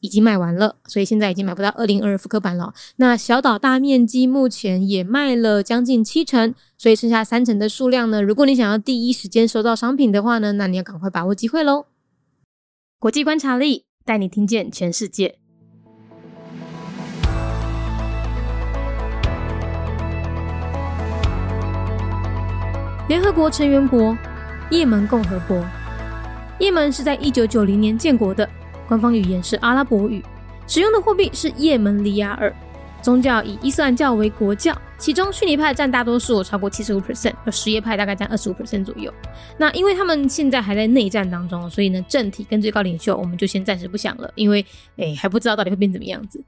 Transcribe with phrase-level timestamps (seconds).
[0.00, 2.72] 已经卖完了，所以现在已经买不到二零二复刻版了。
[2.96, 8.22] 那小岛大面积目前也卖了将近七成，所以剩下三成的数量呢？
[8.22, 11.86] 如果你想要第一时间收到商品的话呢，那你要赶快把握机会喽！
[12.98, 15.36] 国际观察力带你听见全世界。
[23.08, 24.16] 联合国成员国
[24.70, 25.64] 也门共和国，
[26.60, 28.48] 也门是在一九九零年建国的。
[28.88, 30.24] 官方语言是阿拉伯语，
[30.66, 32.50] 使用的货币是叶门里亚尔，
[33.02, 39.12] 宗教以伊斯兰教为国教，其中逊尼派占大多数，超过七十五 percent，而什叶派大概占二十五 percent 左右。
[39.58, 44.64] 那因为他们现在还在内战当中，所以呢，政体跟最高领袖我们就先暂时不想了，因为
[44.96, 46.42] 诶还不知道到底会变怎么样子。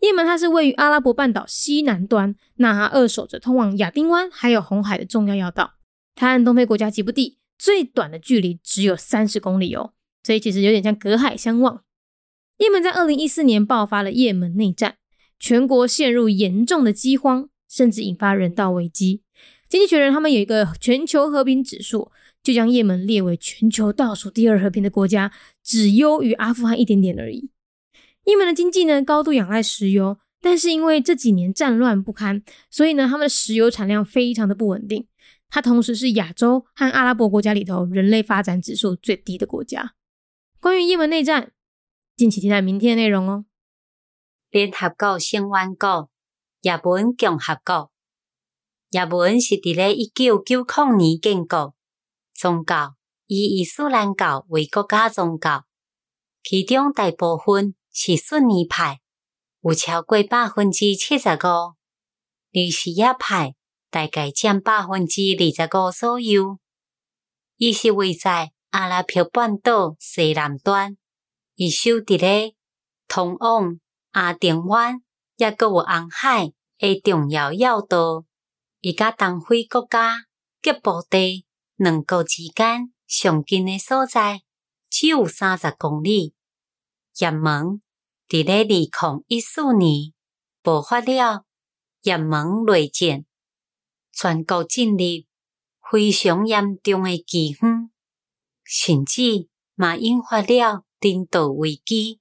[0.00, 5.72] 也门它是位于阿拉伯半岛西南端，那它扼守着通往亚丁湾还有红海的重要要道，
[6.14, 9.92] 它和东非国家吉布地最短的距离只有三十公里哦。
[10.22, 11.82] 所以其实有点像隔海相望。
[12.58, 14.96] 也门在二零一四年爆发了也门内战，
[15.38, 19.22] 全国陷入严重的饥荒，甚至引发人道危机。
[19.68, 22.10] 经济学人他们有一个全球和平指数，
[22.42, 25.32] 就将也门列为全球倒数第二和平的国家，
[25.62, 27.50] 只优于阿富汗一点点而已。
[28.24, 35.06] 也门的经济呢高度仰赖石油，但是因为这几年战乱不堪，所以呢他们的石油产量非常的不稳定。
[35.48, 39.94] 它同时是亚洲和阿拉伯国家里头人类发展指数最低的国家。
[40.60, 41.54] 关于也门内战，
[42.16, 43.46] 敬请期待明天的内容哦。
[44.50, 46.10] 联合国成员国
[46.60, 47.90] 也门共和国，
[48.90, 51.74] 也门是伫咧一九九零年建国，
[52.34, 52.94] 宗教
[53.26, 55.64] 以伊斯兰教为国家宗教，
[56.42, 59.00] 其中大部分是逊尼派，
[59.62, 61.72] 有超过百分之七十五，
[62.52, 63.54] 而什叶派
[63.88, 66.58] 大概占百分之二十五左右。
[67.56, 68.52] 伊是位在。
[68.70, 70.96] 阿拉伯半岛西南端，
[71.56, 72.54] 伊守伫咧
[73.08, 73.80] 通往
[74.12, 75.02] 阿丁湾，
[75.36, 78.24] 也阁有红海诶重要要道。
[78.80, 80.14] 伊甲东非国家
[80.62, 81.44] 吉布地
[81.74, 84.42] 两国之间上近诶所在，
[84.88, 86.34] 只有三十公里。
[87.18, 87.82] 也门
[88.28, 88.88] 伫咧二零
[89.26, 90.12] 一四年
[90.62, 91.44] 爆发了
[92.02, 93.24] 也门内战，
[94.12, 94.98] 全国进入
[95.90, 97.90] 非常严重诶饥荒。
[98.72, 102.20] 甚至嘛引发了人道危机，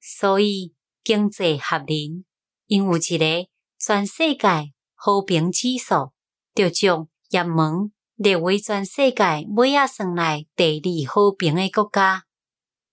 [0.00, 0.72] 所以
[1.04, 2.24] 经济学人
[2.66, 3.48] 因有一个
[3.78, 6.12] 全世界和平指数，
[6.54, 12.24] 就将也门列为全世界尾啊算来第二和平的国家，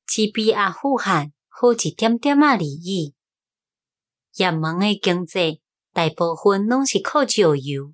[0.06, 3.16] 只比阿富汗好一点点啊而已。
[4.36, 5.62] 也门的经济
[5.94, 7.94] 大部分拢是靠石油，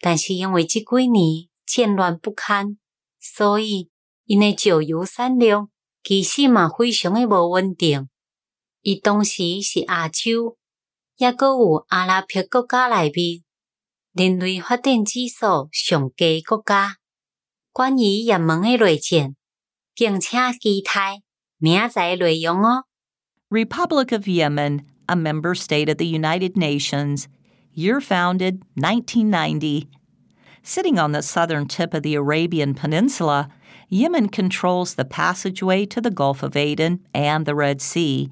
[0.00, 2.78] 但是因为这几年战乱不堪，
[3.20, 3.90] 所以。
[4.28, 5.70] 因诶石油产量
[6.04, 8.10] 其实嘛非常诶无稳定。
[8.82, 10.58] 伊当时是亚洲，
[11.16, 13.42] 抑阁有阿拉伯国家内面
[14.12, 16.96] 人类发展指数上低国家。
[17.72, 19.34] 关于也门诶内战，
[19.94, 21.22] 敬请期待
[21.56, 22.84] 明仔内容哦。
[23.48, 27.28] Republic of Yemen, a member state of the United Nations,
[27.74, 29.88] year founded 1990.
[30.62, 33.48] Sitting on the southern tip of the Arabian Peninsula,
[33.90, 38.28] Yemen controls the passageway to the Gulf of Aden and the Red Sea,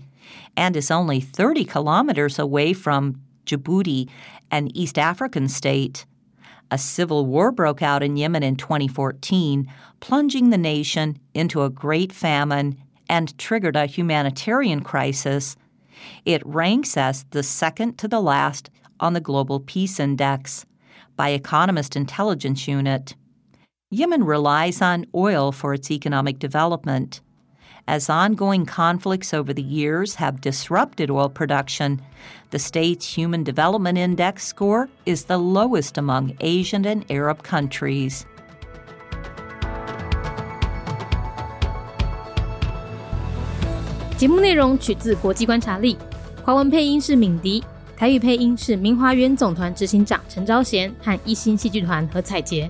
[0.57, 4.09] and is only 30 kilometers away from Djibouti,
[4.51, 6.05] an East African state.
[6.71, 12.13] A civil war broke out in Yemen in 2014, plunging the nation into a great
[12.13, 12.77] famine
[13.09, 15.57] and triggered a humanitarian crisis.
[16.25, 18.69] It ranks as the second to the last
[19.01, 20.67] on the Global Peace Index
[21.17, 23.15] by Economist Intelligence Unit.
[23.90, 27.20] Yemen relies on oil for its economic development.
[27.88, 32.00] As ongoing conflicts over the years have disrupted oil production,
[32.52, 38.22] the state's Human Development Index score is the lowest among Asian and Arab countries.
[44.16, 45.98] 节目内容取自国际观察力，
[46.46, 47.64] 华文配音是敏迪，
[47.98, 52.70] 台语配音是明华园总团执行长陈昭贤和一星戏剧团何彩杰。